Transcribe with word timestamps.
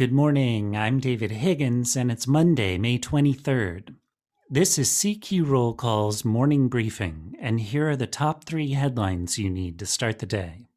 Good 0.00 0.12
morning. 0.12 0.78
I'm 0.78 0.98
David 0.98 1.30
Higgins, 1.30 1.94
and 1.94 2.10
it's 2.10 2.26
Monday, 2.26 2.78
May 2.78 2.98
23rd. 2.98 3.96
This 4.48 4.78
is 4.78 4.88
CQ 4.88 5.46
Roll 5.46 5.74
Call's 5.74 6.24
morning 6.24 6.70
briefing, 6.70 7.34
and 7.38 7.60
here 7.60 7.90
are 7.90 7.96
the 7.96 8.06
top 8.06 8.44
three 8.44 8.70
headlines 8.70 9.38
you 9.38 9.50
need 9.50 9.78
to 9.78 9.84
start 9.84 10.18
the 10.18 10.24
day. 10.24 10.68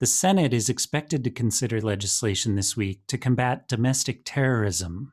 The 0.00 0.06
Senate 0.06 0.52
is 0.52 0.68
expected 0.68 1.22
to 1.22 1.30
consider 1.30 1.80
legislation 1.80 2.56
this 2.56 2.76
week 2.76 3.06
to 3.06 3.16
combat 3.16 3.68
domestic 3.68 4.22
terrorism. 4.24 5.12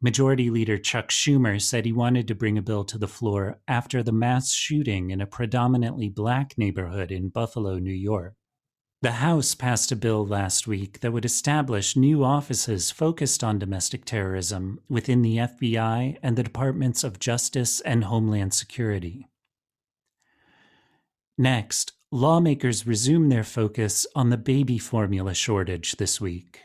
Majority 0.00 0.50
Leader 0.50 0.78
Chuck 0.78 1.08
Schumer 1.08 1.60
said 1.60 1.84
he 1.84 1.92
wanted 1.92 2.28
to 2.28 2.36
bring 2.36 2.56
a 2.56 2.62
bill 2.62 2.84
to 2.84 2.98
the 2.98 3.08
floor 3.08 3.58
after 3.66 4.04
the 4.04 4.12
mass 4.12 4.54
shooting 4.54 5.10
in 5.10 5.20
a 5.20 5.26
predominantly 5.26 6.08
black 6.08 6.56
neighborhood 6.56 7.10
in 7.10 7.28
Buffalo, 7.28 7.80
New 7.80 7.90
York. 7.90 8.34
The 9.00 9.12
House 9.12 9.54
passed 9.54 9.92
a 9.92 9.96
bill 9.96 10.26
last 10.26 10.66
week 10.66 11.00
that 11.00 11.12
would 11.12 11.24
establish 11.24 11.94
new 11.94 12.24
offices 12.24 12.90
focused 12.90 13.44
on 13.44 13.60
domestic 13.60 14.04
terrorism 14.04 14.80
within 14.88 15.22
the 15.22 15.36
FBI 15.36 16.18
and 16.20 16.34
the 16.34 16.42
Departments 16.42 17.04
of 17.04 17.20
Justice 17.20 17.80
and 17.82 18.04
Homeland 18.04 18.54
Security. 18.54 19.28
Next, 21.36 21.92
lawmakers 22.10 22.88
resume 22.88 23.28
their 23.28 23.44
focus 23.44 24.04
on 24.16 24.30
the 24.30 24.36
baby 24.36 24.78
formula 24.78 25.32
shortage 25.32 25.92
this 25.92 26.20
week. 26.20 26.62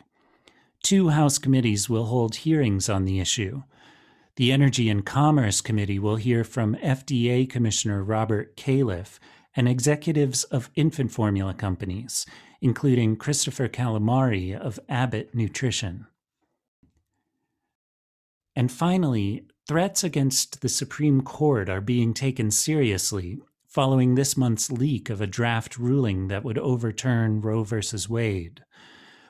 Two 0.82 1.10
House 1.10 1.38
committees 1.38 1.88
will 1.88 2.06
hold 2.06 2.38
hearings 2.38 2.90
on 2.90 3.06
the 3.06 3.20
issue. 3.20 3.62
The 4.38 4.52
Energy 4.52 4.90
and 4.90 5.06
Commerce 5.06 5.62
Committee 5.62 6.00
will 6.00 6.16
hear 6.16 6.44
from 6.44 6.78
FDA 6.78 7.48
Commissioner 7.48 8.04
Robert 8.04 8.58
Califf 8.58 9.20
and 9.56 9.68
executives 9.68 10.44
of 10.46 10.70
infant 10.76 11.12
formula 11.12 11.54
companies, 11.54 12.26
including 12.62 13.16
Christopher 13.16 13.68
Calamari 13.68 14.58
of 14.58 14.80
Abbott 14.90 15.36
Nutrition. 15.36 16.08
And 18.56 18.72
finally, 18.72 19.46
threats 19.68 20.04
against 20.04 20.62
the 20.62 20.70
Supreme 20.70 21.22
Court 21.22 21.70
are 21.70 21.82
being 21.82 22.14
taken 22.14 22.52
seriously 22.52 23.40
following 23.68 24.14
this 24.14 24.38
month's 24.38 24.72
leak 24.72 25.10
of 25.10 25.20
a 25.20 25.26
draft 25.26 25.78
ruling 25.78 26.28
that 26.28 26.44
would 26.44 26.60
overturn 26.60 27.42
Roe 27.42 27.64
v. 27.64 27.82
Wade. 28.08 28.64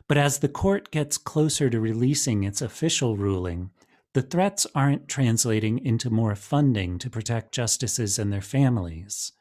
But 0.10 0.18
as 0.18 0.40
the 0.40 0.50
court 0.50 0.92
gets 0.92 1.18
closer 1.18 1.70
to 1.70 1.80
releasing 1.80 2.44
its 2.44 2.62
official 2.62 3.16
ruling, 3.16 3.70
the 4.14 4.22
threats 4.22 4.68
aren't 4.76 5.08
translating 5.08 5.80
into 5.80 6.10
more 6.10 6.36
funding 6.36 7.00
to 7.00 7.10
protect 7.10 7.54
justices 7.54 8.20
and 8.20 8.34
their 8.34 8.42
families. 8.42 9.32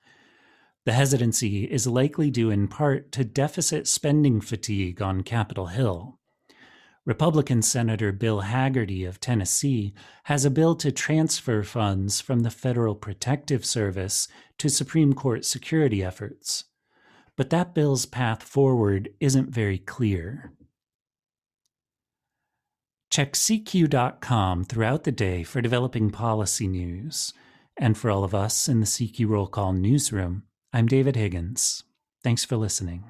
The 0.85 0.93
hesitancy 0.93 1.65
is 1.65 1.87
likely 1.87 2.31
due 2.31 2.51
in 2.51 2.67
part 2.67 3.13
to 3.13 3.25
deficit 3.25 3.87
spending 3.87 4.41
fatigue 4.41 5.01
on 5.01 5.23
Capitol 5.23 5.67
Hill. 5.67 6.19
Republican 7.05 7.63
Senator 7.63 8.13
Bill 8.13 8.43
Hagerty 8.43 9.07
of 9.07 9.21
Tennessee 9.21 9.93
has 10.25 10.45
a 10.45 10.51
bill 10.51 10.75
to 10.77 10.93
transfer 10.93 11.63
funds 11.63 12.21
from 12.21 12.41
the 12.41 12.51
Federal 12.51 12.95
Protective 12.95 13.65
Service 13.65 14.29
to 14.59 14.69
Supreme 14.69 15.13
Court 15.13 15.45
security 15.45 16.03
efforts. 16.03 16.65
But 17.37 17.51
that 17.51 17.75
bill's 17.75 18.07
path 18.07 18.43
forward 18.43 19.11
isn't 19.21 19.51
very 19.51 19.79
clear. 19.79 20.53
Check 23.11 23.35
CQ.com 23.35 24.65
throughout 24.65 25.05
the 25.05 25.13
day 25.13 25.43
for 25.43 25.61
developing 25.61 26.11
policy 26.11 26.67
news. 26.67 27.33
And 27.77 27.97
for 27.99 28.11
all 28.11 28.23
of 28.23 28.35
us 28.35 28.69
in 28.69 28.81
the 28.81 28.87
CQ 28.87 29.29
Roll 29.29 29.47
Call 29.47 29.73
newsroom, 29.73 30.45
I'm 30.75 30.87
David 30.87 31.17
Higgins. 31.17 31.85
Thanks 32.23 32.47
for 32.47 32.57
listening. 32.57 33.05